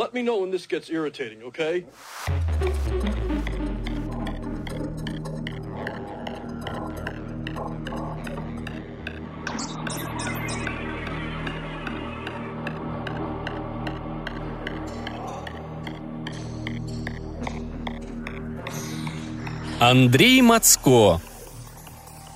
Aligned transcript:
Let 0.00 0.14
me 0.14 0.22
know 0.22 0.38
when 0.38 0.50
this 0.50 0.66
gets 0.66 0.88
irritating, 0.88 1.42
okay? 1.42 1.84
Андрей 19.78 20.40
Мацко. 20.40 21.20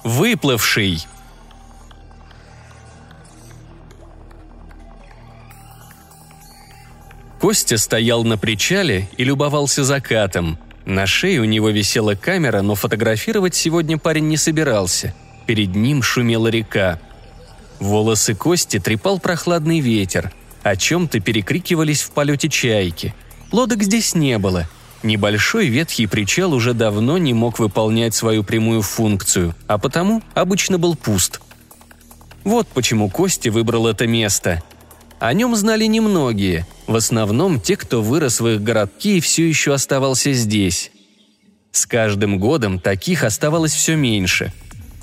Выплывший. 0.05 1.07
Костя 7.45 7.77
стоял 7.77 8.25
на 8.25 8.39
причале 8.39 9.07
и 9.19 9.23
любовался 9.23 9.85
закатом. 9.85 10.59
На 10.87 11.07
шее 11.07 11.43
у 11.43 11.45
него 11.45 11.69
висела 11.69 12.15
камера, 12.15 12.63
но 12.63 12.75
фотографировать 12.75 13.55
сегодня 13.55 13.99
парень 13.99 14.29
не 14.29 14.39
собирался. 14.39 15.15
Перед 15.45 15.75
ним 15.75 16.03
шумела 16.03 16.47
река. 16.49 16.99
Волосы 17.81 18.35
Кости 18.35 18.79
трепал 18.79 19.19
прохладный 19.19 19.81
ветер. 19.81 20.33
О 20.63 20.75
чем-то 20.75 21.21
перекрикивались 21.21 22.01
в 22.01 22.13
полете 22.13 22.49
чайки. 22.49 23.15
Лодок 23.53 23.83
здесь 23.83 24.15
не 24.15 24.39
было. 24.39 24.67
Небольшой 25.03 25.67
ветхий 25.67 26.07
причал 26.07 26.55
уже 26.55 26.73
давно 26.73 27.19
не 27.19 27.35
мог 27.35 27.59
выполнять 27.59 28.15
свою 28.15 28.43
прямую 28.43 28.81
функцию, 28.81 29.55
а 29.67 29.77
потому 29.77 30.23
обычно 30.33 30.79
был 30.79 30.97
пуст. 30.97 31.43
Вот 32.43 32.67
почему 32.69 33.11
Костя 33.11 33.51
выбрал 33.51 33.87
это 33.87 34.07
место. 34.07 34.63
О 35.19 35.31
нем 35.35 35.55
знали 35.57 35.85
немногие, 35.85 36.67
в 36.87 36.97
основном 36.97 37.61
те, 37.61 37.77
кто 37.77 38.03
вырос 38.03 38.41
в 38.41 38.49
их 38.49 38.63
городке 38.63 39.19
и 39.19 39.21
все 39.21 39.49
еще 39.49 39.73
оставался 39.73 40.33
здесь. 40.33 40.91
С 41.73 41.87
каждым 41.87 42.39
годом 42.39 42.79
таких 42.79 43.25
оставалось 43.25 43.73
все 43.73 43.97
меньше. 43.97 44.53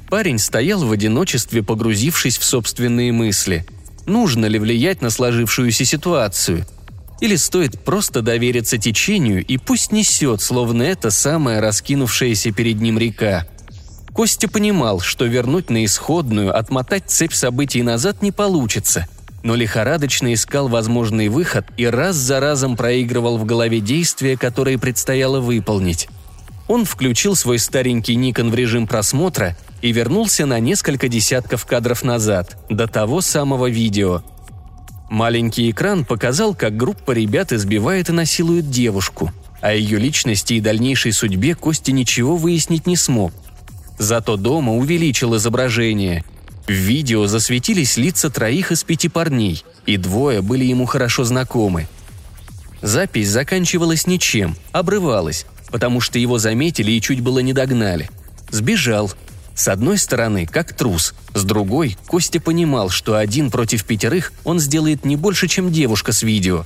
Парень 0.09 0.39
стоял 0.39 0.83
в 0.86 0.91
одиночестве, 0.91 1.64
погрузившись 1.64 2.38
в 2.38 2.44
собственные 2.44 3.11
мысли. 3.11 3.66
Нужно 4.06 4.45
ли 4.45 4.59
влиять 4.59 5.02
на 5.02 5.09
сложившуюся 5.09 5.86
ситуацию? 5.86 6.66
Или 7.19 7.36
стоит 7.36 7.84
просто 7.84 8.22
довериться 8.22 8.78
течению 8.78 9.45
и 9.45 9.58
пусть 9.58 9.91
несет, 9.91 10.41
словно 10.41 10.84
это 10.84 11.11
самая 11.11 11.61
раскинувшаяся 11.61 12.52
перед 12.52 12.81
ним 12.81 12.97
река? 12.97 13.47
Костя 14.13 14.50
понимал, 14.50 15.00
что 15.00 15.25
вернуть 15.25 15.69
на 15.69 15.86
исходную, 15.86 16.58
отмотать 16.58 17.06
цепь 17.08 17.34
событий 17.34 17.84
назад 17.84 18.22
не 18.22 18.31
получится– 18.31 19.08
но 19.44 19.56
лихорадочно 19.56 20.34
искал 20.34 20.67
возможный 20.67 21.30
выход 21.30 21.66
и 21.78 21.86
раз 21.86 22.16
за 22.16 22.39
разом 22.39 22.75
проигрывал 22.78 23.38
в 23.38 23.45
голове 23.45 23.80
действия, 23.80 24.38
которые 24.38 24.78
предстояло 24.78 25.39
выполнить. 25.39 26.09
Он 26.67 26.86
включил 26.86 27.36
свой 27.36 27.59
старенький 27.59 28.16
Никон 28.16 28.52
в 28.52 28.56
режим 28.56 28.88
просмотра 28.88 29.58
и 29.81 29.92
вернулся 29.92 30.45
на 30.45 30.59
несколько 30.59 31.08
десятков 31.08 31.66
кадров 31.66 32.03
назад, 32.03 32.58
до 32.69 32.88
того 32.88 33.22
самого 33.22 33.69
видео. 33.69 34.23
Маленький 35.09 35.69
экран 35.69 36.06
показал, 36.06 36.56
как 36.56 36.78
группа 36.78 37.12
ребят 37.12 37.52
избивает 37.52 38.09
и 38.09 38.14
насилует 38.14 38.69
девушку. 38.69 39.31
О 39.59 39.73
ее 39.73 40.00
личности 40.00 40.53
и 40.53 40.62
дальнейшей 40.62 41.12
судьбе 41.12 41.56
Костя 41.56 41.92
ничего 41.92 42.38
выяснить 42.38 42.88
не 42.88 42.95
смог. 42.95 43.34
Зато 43.97 44.38
дома 44.38 44.73
увеличил 44.73 45.36
изображение– 45.36 46.23
в 46.67 46.72
видео 46.72 47.28
засветились 47.28 47.98
лица 47.98 48.30
троих 48.30 48.72
из 48.72 48.84
пяти 48.84 49.09
парней, 49.09 49.64
и 49.86 49.98
двое 49.98 50.42
были 50.42 50.64
ему 50.64 50.86
хорошо 50.86 51.23
знакомы. 51.23 51.88
Запись 52.81 53.30
заканчивалась 53.30 54.08
ничем, 54.08 54.56
обрывалась, 54.72 55.45
потому 55.72 56.02
что 56.02 56.20
его 56.20 56.38
заметили 56.38 56.92
и 56.92 57.02
чуть 57.02 57.22
было 57.22 57.40
не 57.40 57.53
догнали. 57.53 58.09
Сбежал. 58.50 59.12
С 59.53 59.68
одной 59.68 59.98
стороны, 59.98 60.47
как 60.47 60.74
трус, 60.74 61.13
с 61.34 61.44
другой, 61.44 61.97
Костя 62.08 62.40
понимал, 62.40 62.90
что 62.90 63.18
один 63.18 63.52
против 63.52 63.84
пятерых 63.84 64.31
он 64.44 64.59
сделает 64.59 65.06
не 65.06 65.16
больше, 65.16 65.47
чем 65.47 65.72
девушка 65.72 66.14
с 66.14 66.24
видео. 66.24 66.66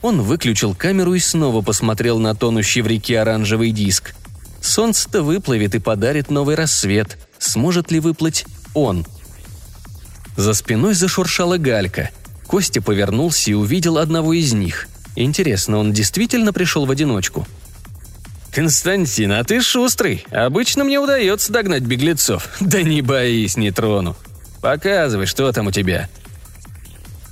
Он 0.00 0.22
выключил 0.22 0.74
камеру 0.74 1.14
и 1.14 1.18
снова 1.18 1.60
посмотрел 1.60 2.18
на 2.18 2.34
тонущий 2.34 2.80
в 2.80 2.86
реке 2.86 3.20
оранжевый 3.20 3.72
диск. 3.72 4.14
Солнце-то 4.60 5.22
выплывет 5.22 5.74
и 5.74 5.78
подарит 5.78 6.30
новый 6.30 6.54
рассвет. 6.54 7.18
Сможет 7.38 7.90
ли 7.92 8.00
выплыть 8.00 8.46
он. 8.74 9.06
За 10.38 10.54
спиной 10.54 10.94
зашуршала 10.94 11.56
галька. 11.56 12.10
Костя 12.46 12.80
повернулся 12.80 13.50
и 13.50 13.54
увидел 13.54 13.98
одного 13.98 14.32
из 14.32 14.52
них. 14.52 14.86
Интересно, 15.16 15.78
он 15.78 15.92
действительно 15.92 16.52
пришел 16.52 16.86
в 16.86 16.92
одиночку? 16.92 17.44
«Константин, 18.52 19.32
а 19.32 19.42
ты 19.42 19.60
шустрый. 19.60 20.24
Обычно 20.30 20.84
мне 20.84 21.00
удается 21.00 21.52
догнать 21.52 21.82
беглецов. 21.82 22.50
Да 22.60 22.82
не 22.82 23.02
боись, 23.02 23.56
не 23.56 23.72
трону. 23.72 24.16
Показывай, 24.62 25.26
что 25.26 25.50
там 25.50 25.66
у 25.66 25.72
тебя». 25.72 26.08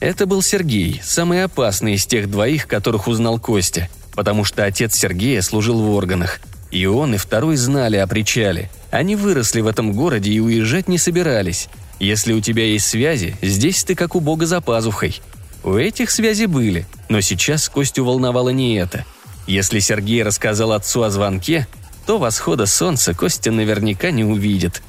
Это 0.01 0.27
был 0.27 0.43
Сергей, 0.43 1.01
самый 1.05 1.45
опасный 1.45 1.95
из 1.95 2.07
тех 2.07 2.29
двоих, 2.29 2.67
которых 2.67 3.07
узнал 3.07 3.39
Костя, 3.39 3.89
потому 4.17 4.43
что 4.43 4.65
отец 4.65 4.97
Сергея 4.97 5.43
служил 5.43 5.81
в 5.81 5.91
органах. 5.93 6.41
И 6.73 6.87
он, 6.87 7.15
и 7.15 7.19
второй 7.19 7.55
знали 7.55 7.99
о 7.99 8.09
причале. 8.09 8.69
Они 8.91 9.15
выросли 9.15 9.61
в 9.61 9.69
этом 9.69 9.93
городе 9.93 10.33
и 10.33 10.41
уезжать 10.41 10.89
не 10.89 10.99
собирались. 10.99 11.69
Если 11.99 12.33
у 12.33 12.41
тебя 12.41 12.65
есть 12.65 12.87
связи, 12.87 13.37
здесь 13.41 13.85
ты 13.85 13.95
как 13.95 14.15
у 14.15 14.21
бога 14.21 14.47
за 14.47 14.61
пазухой. 14.61 15.21
У 15.65 15.75
этих 15.75 16.11
связи 16.11 16.47
были, 16.47 16.87
но 17.09 17.21
сейчас 17.21 17.69
Костю 17.69 18.05
волновало 18.05 18.51
не 18.51 18.77
это. 18.77 19.05
Если 19.47 19.79
Сергей 19.81 20.23
рассказал 20.23 20.73
отцу 20.73 21.03
о 21.03 21.11
звонке, 21.11 21.67
то 22.07 22.19
восхода 22.19 22.67
солнца 22.67 23.15
Костя 23.15 23.51
наверняка 23.51 24.11
не 24.11 24.25
увидит. 24.25 24.83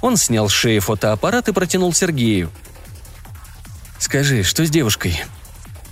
Он 0.00 0.16
снял 0.16 0.48
с 0.48 0.52
шеи 0.52 0.78
фотоаппарат 0.78 1.48
и 1.48 1.52
протянул 1.52 1.92
Сергею. 1.92 2.50
«Скажи, 3.98 4.42
что 4.44 4.64
с 4.64 4.70
девушкой?» 4.70 5.20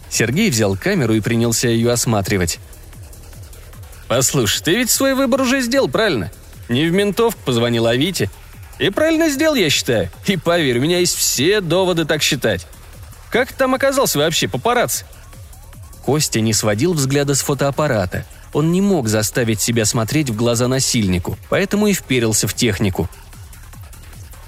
Сергей 0.08 0.50
взял 0.50 0.76
камеру 0.76 1.14
и 1.14 1.20
принялся 1.20 1.68
ее 1.68 1.90
осматривать. 1.90 2.60
«Послушай, 4.06 4.62
ты 4.62 4.76
ведь 4.76 4.90
свой 4.90 5.14
выбор 5.14 5.42
уже 5.42 5.60
сделал, 5.60 5.88
правильно? 5.88 6.30
Не 6.68 6.86
в 6.86 6.92
ментовку 6.92 7.40
позвонил, 7.44 7.86
а 7.86 7.96
Вите. 7.96 8.30
И 8.78 8.90
правильно 8.90 9.28
сделал, 9.28 9.54
я 9.54 9.70
считаю. 9.70 10.10
И 10.26 10.36
поверь, 10.36 10.78
у 10.78 10.82
меня 10.82 10.98
есть 10.98 11.16
все 11.16 11.60
доводы 11.60 12.04
так 12.04 12.22
считать. 12.22 12.66
Как 13.30 13.52
там 13.52 13.74
оказался 13.74 14.18
вообще, 14.18 14.48
папарацци?» 14.48 15.04
Костя 16.04 16.40
не 16.40 16.52
сводил 16.52 16.92
взгляда 16.92 17.34
с 17.34 17.40
фотоаппарата. 17.40 18.24
Он 18.52 18.70
не 18.70 18.80
мог 18.80 19.08
заставить 19.08 19.60
себя 19.60 19.84
смотреть 19.84 20.30
в 20.30 20.36
глаза 20.36 20.68
насильнику, 20.68 21.36
поэтому 21.48 21.88
и 21.88 21.92
вперился 21.92 22.46
в 22.46 22.54
технику. 22.54 23.08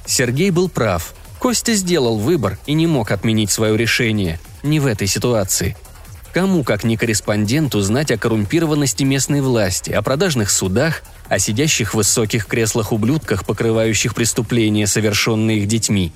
Сергей 0.07 0.51
был 0.51 0.69
прав. 0.69 1.15
Костя 1.39 1.75
сделал 1.75 2.19
выбор 2.19 2.59
и 2.67 2.75
не 2.75 2.87
мог 2.87 3.11
отменить 3.11 3.51
свое 3.51 3.77
решение. 3.77 4.41
Не 4.63 4.81
в 4.81 4.87
этой 4.87 5.07
ситуации– 5.07 5.77
Кому, 6.33 6.63
как 6.63 6.85
не 6.85 6.97
корреспонденту, 6.97 7.81
знать 7.81 8.11
о 8.11 8.19
коррумпированности 8.19 9.03
местной 9.03 9.41
власти, 9.41 9.91
о 9.91 10.03
продажных 10.03 10.51
судах, 10.51 11.03
о 11.29 11.39
сидящих 11.39 11.93
в 11.93 11.97
высоких 11.97 12.47
креслах 12.47 12.93
ублюдках, 12.93 13.45
покрывающих 13.45 14.15
преступления, 14.15 14.87
совершенные 14.87 15.59
их 15.59 15.67
детьми? 15.67 16.13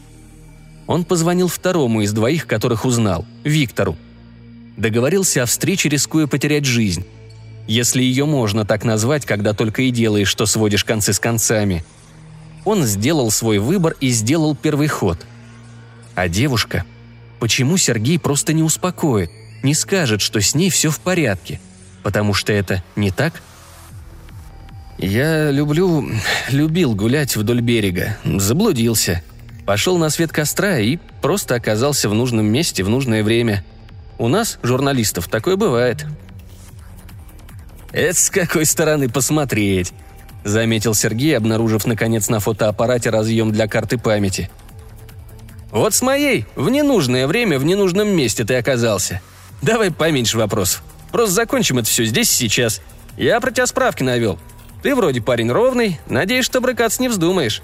Он 0.87 1.05
позвонил 1.05 1.49
второму 1.49 2.03
из 2.03 2.13
двоих, 2.13 2.47
которых 2.47 2.85
узнал, 2.85 3.25
Виктору. 3.45 3.97
Договорился 4.77 5.43
о 5.43 5.47
встрече, 5.47 5.89
рискуя 5.89 6.27
потерять 6.27 6.65
жизнь. 6.67 7.07
Если 7.67 8.03
ее 8.03 8.27
можно 8.27 8.67
так 8.67 8.85
назвать, 8.85 9.25
когда 9.25 9.55
только 9.55 9.83
и 9.83 9.91
делаешь, 9.91 10.29
что 10.29 10.47
сводишь 10.47 10.85
концы 10.85 11.13
с 11.13 11.19
концами. 11.19 11.85
Он 12.65 12.85
сделал 12.85 13.31
свой 13.31 13.59
выбор 13.59 13.97
и 14.01 14.11
сделал 14.11 14.55
первый 14.55 14.89
ход. 14.89 15.25
А 16.15 16.29
девушка? 16.29 16.85
Почему 17.39 17.77
Сергей 17.77 18.19
просто 18.19 18.53
не 18.53 18.63
успокоит? 18.63 19.31
Не 19.63 19.75
скажет, 19.75 20.21
что 20.21 20.41
с 20.41 20.55
ней 20.55 20.71
все 20.71 20.91
в 20.91 21.01
порядке, 21.01 21.61
потому 22.03 22.35
что 22.35 22.53
это 22.53 22.83
не 22.97 23.11
так? 23.11 23.43
Я 24.99 25.51
люблю... 25.51 26.09
любил 26.49 26.95
гулять 26.95 27.37
вдоль 27.37 27.61
берега. 27.61 28.17
Заблудился. 28.25 29.23
Пошел 29.67 29.99
на 29.99 30.11
свет 30.11 30.33
костра 30.33 30.79
и 30.79 30.99
просто 31.21 31.55
оказался 31.55 32.09
в 32.09 32.15
нужном 32.15 32.47
месте 32.47 32.83
в 32.83 32.89
нужное 32.89 33.23
время. 33.23 33.65
У 34.19 34.29
нас, 34.29 34.59
журналистов, 34.63 35.29
такое 35.29 35.57
бывает. 35.57 36.07
«Это 37.93 38.19
с 38.19 38.31
какой 38.31 38.65
стороны 38.65 39.09
посмотреть?»– 39.09 39.93
заметил 40.45 40.95
Сергей, 40.95 41.37
обнаружив 41.37 41.87
наконец 41.87 42.29
на 42.29 42.41
фотоаппарате 42.41 43.11
разъем 43.11 43.53
для 43.53 43.69
карты 43.69 43.99
памяти. 43.99 44.51
«Вот 45.71 45.95
с 45.95 46.01
моей, 46.01 46.47
в 46.57 46.71
ненужное 46.71 47.27
время 47.27 47.59
в 47.59 47.65
ненужном 47.65 48.09
месте 48.09 48.45
ты 48.45 48.55
оказался. 48.55 49.21
Давай 49.63 49.93
поменьше 49.93 50.37
вопросов. 50.37 50.83
Просто 51.13 51.35
закончим 51.35 51.79
это 51.79 51.89
все 51.89 52.05
здесь 52.05 52.31
и 52.33 52.49
сейчас. 52.49 52.81
Я 53.17 53.41
про 53.41 53.51
тебя 53.51 53.67
справки 53.67 54.03
навел. 54.03 54.39
Ты 54.83 54.97
вроде 54.97 55.21
парень 55.21 55.51
ровный, 55.51 56.01
надеюсь, 56.09 56.45
что 56.45 56.61
брыкаться 56.61 57.01
не 57.01 57.09
вздумаешь». 57.09 57.63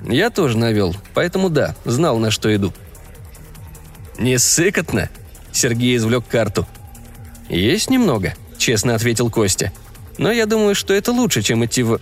Я 0.00 0.30
тоже 0.30 0.56
навел, 0.56 0.94
поэтому 1.12 1.50
да, 1.50 1.74
знал, 1.84 2.18
на 2.18 2.30
что 2.30 2.54
иду. 2.54 2.72
«Не 4.16 4.38
сыкотно?» 4.38 5.10
Сергей 5.52 5.96
извлек 5.96 6.26
карту. 6.26 6.66
«Есть 7.48 7.90
немного»,— 7.90 8.34
честно 8.58 8.94
ответил 8.94 9.28
Костя. 9.28 9.72
«Но 10.16 10.30
я 10.30 10.46
думаю, 10.46 10.74
что 10.74 10.94
это 10.94 11.12
лучше, 11.12 11.42
чем 11.42 11.64
идти 11.64 11.82
в... 11.82 12.00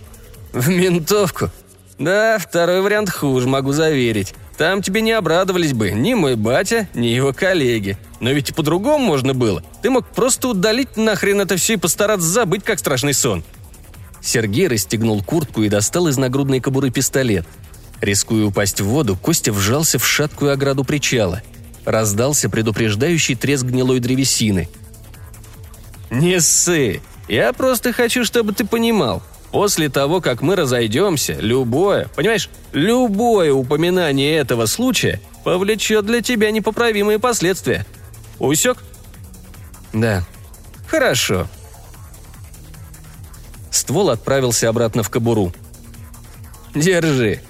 в 0.53 0.69
ментовку. 0.69 1.49
Да, 1.97 2.37
второй 2.37 2.81
вариант 2.81 3.09
хуже, 3.09 3.47
могу 3.47 3.71
заверить. 3.71 4.35
Там 4.57 4.81
тебе 4.81 5.01
не 5.01 5.11
обрадовались 5.11 5.73
бы 5.73 5.91
ни 5.91 6.15
мой 6.15 6.35
батя, 6.35 6.89
ни 6.95 7.07
его 7.07 7.31
коллеги. 7.31 7.97
Но 8.19 8.31
ведь 8.31 8.49
и 8.49 8.53
по-другому 8.53 9.05
можно 9.05 9.35
было. 9.35 9.63
Ты 9.83 9.91
мог 9.91 10.07
просто 10.07 10.47
удалить 10.47 10.97
нахрен 10.97 11.41
это 11.41 11.57
все 11.57 11.73
и 11.73 11.77
постараться 11.77 12.27
забыть, 12.27 12.63
как 12.63 12.79
страшный 12.79 13.13
сон». 13.13 13.43
Сергей 14.19 14.67
расстегнул 14.67 15.23
куртку 15.23 15.61
и 15.61 15.69
достал 15.69 16.07
из 16.07 16.17
нагрудной 16.17 16.59
кобуры 16.59 16.89
пистолет. 16.89 17.45
Рискуя 18.01 18.45
упасть 18.45 18.81
в 18.81 18.85
воду, 18.85 19.15
Костя 19.15 19.53
вжался 19.53 19.99
в 19.99 20.07
шаткую 20.07 20.51
ограду 20.51 20.83
причала. 20.83 21.41
Раздался 21.85 22.49
предупреждающий 22.49 23.35
треск 23.35 23.63
гнилой 23.63 23.99
древесины. 23.99 24.67
«Не 26.09 26.41
ссы! 26.41 27.01
Я 27.27 27.53
просто 27.53 27.93
хочу, 27.93 28.25
чтобы 28.25 28.53
ты 28.53 28.65
понимал. 28.65 29.21
После 29.51 29.89
того, 29.89 30.19
как 30.19 30.41
мы 30.41 30.55
разойдемся, 30.55 31.33
любое, 31.39 32.09
понимаешь, 32.15 32.49
любое 32.73 33.53
упоминание 33.53 34.35
этого 34.35 34.65
случая 34.65 35.21
повлечет 35.43 36.05
для 36.05 36.21
тебя 36.21 36.51
непоправимые 36.51 37.17
последствия. 37.17 37.85
Усек? 38.39 38.83
Да. 39.93 40.23
Хорошо. 40.87 41.47
Ствол 43.71 44.09
отправился 44.09 44.67
обратно 44.67 45.01
в 45.03 45.09
кобуру. 45.09 45.53
Держи. 46.75 47.41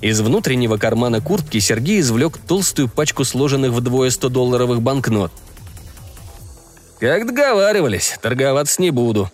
Из 0.00 0.20
внутреннего 0.20 0.76
кармана 0.76 1.20
куртки 1.20 1.58
Сергей 1.58 2.00
извлек 2.00 2.38
толстую 2.38 2.88
пачку 2.88 3.24
сложенных 3.24 3.72
вдвое 3.72 4.08
100-долларовых 4.08 4.80
банкнот. 4.80 5.32
«Как 7.00 7.26
договаривались, 7.26 8.16
торговаться 8.22 8.80
не 8.80 8.90
буду». 8.90 9.30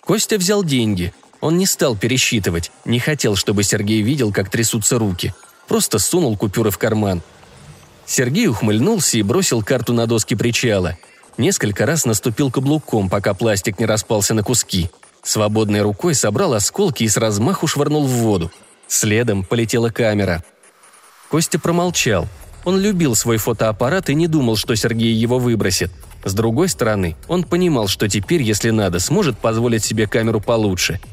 Костя 0.00 0.38
взял 0.38 0.64
деньги– 0.64 1.12
он 1.46 1.58
не 1.58 1.66
стал 1.66 1.96
пересчитывать, 1.96 2.72
не 2.84 2.98
хотел, 2.98 3.36
чтобы 3.36 3.62
Сергей 3.62 4.02
видел, 4.02 4.32
как 4.32 4.50
трясутся 4.50 4.98
руки. 4.98 5.32
Просто 5.68 6.00
сунул 6.00 6.36
купюры 6.36 6.72
в 6.72 6.78
карман. 6.78 7.22
Сергей 8.04 8.48
ухмыльнулся 8.48 9.16
и 9.16 9.22
бросил 9.22 9.62
карту 9.62 9.92
на 9.92 10.08
доски 10.08 10.34
причала. 10.34 10.98
Несколько 11.38 11.86
раз 11.86 12.04
наступил 12.04 12.50
каблуком, 12.50 13.08
пока 13.08 13.32
пластик 13.32 13.78
не 13.78 13.86
распался 13.86 14.34
на 14.34 14.42
куски. 14.42 14.90
Свободной 15.22 15.82
рукой 15.82 16.16
собрал 16.16 16.52
осколки 16.52 17.04
и 17.04 17.08
с 17.08 17.16
размаху 17.16 17.68
швырнул 17.68 18.08
в 18.08 18.10
воду. 18.10 18.50
Следом 18.88 19.44
полетела 19.44 19.90
камера. 19.90 20.42
Костя 21.30 21.60
промолчал. 21.60 22.26
Он 22.64 22.80
любил 22.80 23.14
свой 23.14 23.36
фотоаппарат 23.36 24.10
и 24.10 24.16
не 24.16 24.26
думал, 24.26 24.56
что 24.56 24.74
Сергей 24.74 25.14
его 25.14 25.38
выбросит. 25.38 25.92
С 26.24 26.34
другой 26.34 26.68
стороны, 26.68 27.14
он 27.28 27.44
понимал, 27.44 27.86
что 27.86 28.08
теперь, 28.08 28.42
если 28.42 28.70
надо, 28.70 28.98
сможет 28.98 29.38
позволить 29.38 29.84
себе 29.84 30.08
камеру 30.08 30.40
получше– 30.40 30.98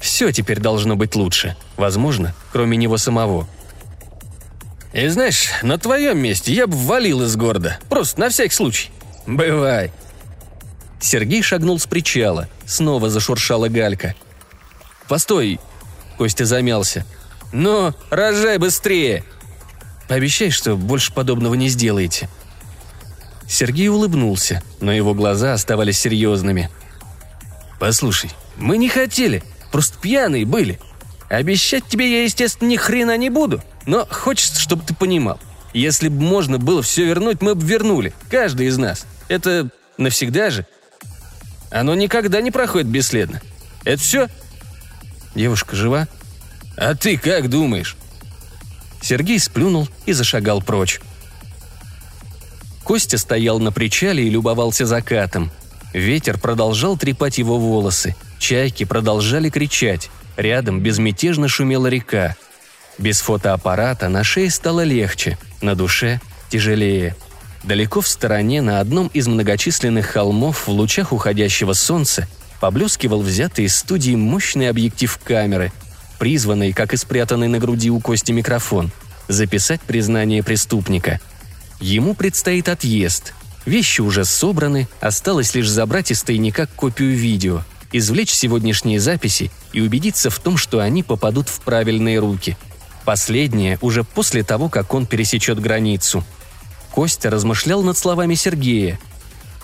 все 0.00 0.32
теперь 0.32 0.60
должно 0.60 0.96
быть 0.96 1.14
лучше. 1.14 1.56
Возможно, 1.76 2.34
кроме 2.52 2.76
него 2.76 2.98
самого. 2.98 3.46
И 4.92 5.08
знаешь, 5.08 5.48
на 5.62 5.78
твоем 5.78 6.18
месте 6.18 6.52
я 6.52 6.66
бы 6.66 6.76
валил 6.76 7.22
из 7.22 7.34
города. 7.36 7.78
Просто 7.88 8.20
на 8.20 8.28
всякий 8.28 8.54
случай. 8.54 8.90
Бывай. 9.26 9.92
Сергей 11.00 11.42
шагнул 11.42 11.78
с 11.78 11.86
причала. 11.86 12.48
Снова 12.64 13.10
зашуршала 13.10 13.68
галька. 13.68 14.14
«Постой!» 15.08 15.60
Костя 16.16 16.46
замялся. 16.46 17.04
«Ну, 17.52 17.92
рожай 18.10 18.58
быстрее!» 18.58 19.24
«Пообещай, 20.08 20.50
что 20.50 20.76
больше 20.76 21.12
подобного 21.12 21.54
не 21.54 21.68
сделаете». 21.68 22.28
Сергей 23.46 23.88
улыбнулся, 23.88 24.62
но 24.80 24.92
его 24.92 25.14
глаза 25.14 25.52
оставались 25.52 25.98
серьезными. 25.98 26.70
«Послушай, 27.78 28.30
мы 28.56 28.78
не 28.78 28.88
хотели. 28.88 29.42
Просто 29.74 29.98
пьяные 29.98 30.44
были. 30.44 30.78
Обещать 31.28 31.88
тебе 31.88 32.08
я, 32.08 32.22
естественно, 32.22 32.68
ни 32.68 32.76
хрена 32.76 33.16
не 33.16 33.28
буду, 33.28 33.60
но 33.86 34.06
хочется, 34.08 34.60
чтобы 34.60 34.84
ты 34.84 34.94
понимал. 34.94 35.40
Если 35.72 36.06
бы 36.06 36.22
можно 36.22 36.58
было 36.58 36.80
все 36.80 37.04
вернуть, 37.04 37.42
мы 37.42 37.56
бы 37.56 37.66
вернули. 37.66 38.14
Каждый 38.30 38.68
из 38.68 38.78
нас. 38.78 39.04
Это 39.26 39.70
навсегда 39.98 40.50
же. 40.50 40.64
Оно 41.72 41.96
никогда 41.96 42.40
не 42.40 42.52
проходит 42.52 42.86
бесследно. 42.86 43.42
Это 43.84 44.00
все? 44.00 44.28
Девушка 45.34 45.74
жива? 45.74 46.06
А 46.76 46.94
ты 46.94 47.18
как 47.18 47.50
думаешь? 47.50 47.96
Сергей 49.02 49.40
сплюнул 49.40 49.88
и 50.06 50.12
зашагал 50.12 50.62
прочь. 50.62 51.00
Костя 52.84 53.18
стоял 53.18 53.58
на 53.58 53.72
причале 53.72 54.24
и 54.24 54.30
любовался 54.30 54.86
закатом. 54.86 55.50
Ветер 55.92 56.38
продолжал 56.38 56.96
трепать 56.96 57.38
его 57.38 57.58
волосы. 57.58 58.14
Чайки 58.46 58.84
продолжали 58.84 59.48
кричать. 59.48 60.10
Рядом 60.36 60.80
безмятежно 60.80 61.48
шумела 61.48 61.86
река. 61.86 62.36
Без 62.98 63.22
фотоаппарата 63.22 64.10
на 64.10 64.22
шее 64.22 64.50
стало 64.50 64.82
легче, 64.82 65.38
на 65.62 65.74
душе 65.74 66.20
тяжелее. 66.50 67.16
Далеко 67.62 68.02
в 68.02 68.06
стороне, 68.06 68.60
на 68.60 68.80
одном 68.80 69.06
из 69.14 69.28
многочисленных 69.28 70.04
холмов 70.04 70.66
в 70.66 70.68
лучах 70.68 71.14
уходящего 71.14 71.72
солнца, 71.72 72.28
поблескивал 72.60 73.22
взятый 73.22 73.64
из 73.64 73.76
студии 73.76 74.14
мощный 74.14 74.68
объектив 74.68 75.18
камеры, 75.24 75.72
призванный, 76.18 76.74
как 76.74 76.92
и 76.92 76.98
спрятанный 76.98 77.48
на 77.48 77.58
груди 77.58 77.88
у 77.88 77.98
Кости 77.98 78.32
микрофон, 78.32 78.90
записать 79.26 79.80
признание 79.80 80.42
преступника. 80.42 81.18
Ему 81.80 82.12
предстоит 82.12 82.68
отъезд. 82.68 83.32
Вещи 83.64 84.02
уже 84.02 84.26
собраны, 84.26 84.86
осталось 85.00 85.54
лишь 85.54 85.70
забрать 85.70 86.10
из 86.10 86.22
тайника 86.22 86.66
копию 86.76 87.16
видео– 87.16 87.62
извлечь 87.96 88.32
сегодняшние 88.34 88.98
записи 88.98 89.52
и 89.72 89.80
убедиться 89.80 90.28
в 90.28 90.38
том, 90.40 90.56
что 90.56 90.80
они 90.80 91.04
попадут 91.04 91.48
в 91.48 91.60
правильные 91.60 92.18
руки. 92.18 92.56
Последнее 93.04 93.78
уже 93.82 94.02
после 94.02 94.42
того, 94.42 94.68
как 94.68 94.92
он 94.94 95.06
пересечет 95.06 95.60
границу. 95.60 96.24
Костя 96.90 97.30
размышлял 97.30 97.82
над 97.82 97.96
словами 97.96 98.34
Сергея. 98.34 98.98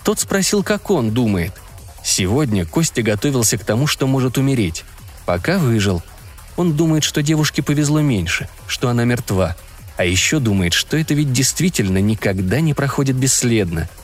Тот 0.05 0.19
спросил, 0.19 0.63
как 0.63 0.89
он 0.89 1.11
думает. 1.11 1.53
Сегодня 2.03 2.65
Костя 2.65 3.01
готовился 3.01 3.57
к 3.57 3.65
тому, 3.65 3.85
что 3.85 4.07
может 4.07 4.37
умереть. 4.37 4.85
Пока 5.25 5.59
выжил. 5.59 6.01
Он 6.55 6.73
думает, 6.73 7.03
что 7.03 7.21
девушке 7.21 7.61
повезло 7.61 7.99
меньше, 7.99 8.47
что 8.65 8.89
она 8.89 9.03
мертва. 9.03 9.57
А 9.97 10.05
еще 10.05 10.39
думает, 10.39 10.73
что 10.73 10.95
это 10.95 11.13
ведь 11.13 11.33
действительно 11.33 11.99
никогда 11.99 12.61
не 12.61 12.73
проходит 12.73 13.17
бесследно– 13.17 13.89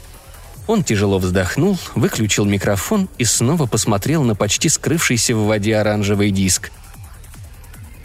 он 0.68 0.84
тяжело 0.84 1.18
вздохнул, 1.18 1.80
выключил 1.96 2.46
микрофон 2.46 3.10
и 3.18 3.26
снова 3.26 3.66
посмотрел 3.66 4.24
на 4.24 4.36
почти 4.36 4.70
скрывшийся 4.70 5.36
в 5.36 5.46
воде 5.46 5.78
оранжевый 5.78 6.32
диск. 6.32 6.72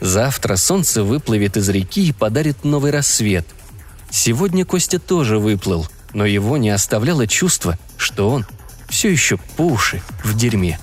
Завтра 0.01 0.57
солнце 0.57 1.05
выплывет 1.05 1.57
из 1.57 1.69
реки 1.69 2.09
и 2.09 2.13
подарит 2.13 2.65
новый 2.65 2.91
рассвет. 2.91 3.47
Сегодня 4.11 4.65
Костя 4.65 4.99
тоже 4.99 5.39
выплыл, 5.39 5.87
но 6.13 6.25
его 6.25 6.57
не 6.57 6.71
оставляло 6.71 7.27
чувство, 7.27 7.79
что 7.97 8.31
он 8.31 8.47
все 8.89 9.11
еще 9.11 9.39
по 9.57 9.63
уши 9.63 10.03
в 10.25 10.37
дерьме. 10.37 10.79